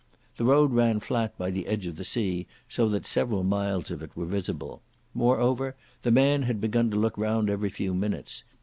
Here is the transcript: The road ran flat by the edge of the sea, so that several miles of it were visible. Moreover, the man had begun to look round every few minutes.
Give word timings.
The 0.37 0.45
road 0.45 0.73
ran 0.73 0.99
flat 0.99 1.37
by 1.37 1.51
the 1.51 1.67
edge 1.67 1.85
of 1.85 1.95
the 1.95 2.03
sea, 2.03 2.47
so 2.67 2.89
that 2.89 3.05
several 3.05 3.43
miles 3.43 3.91
of 3.91 4.01
it 4.01 4.09
were 4.15 4.25
visible. 4.25 4.81
Moreover, 5.13 5.75
the 6.01 6.09
man 6.09 6.41
had 6.41 6.59
begun 6.59 6.89
to 6.89 6.97
look 6.97 7.19
round 7.19 7.51
every 7.51 7.69
few 7.69 7.93
minutes. 7.93 8.43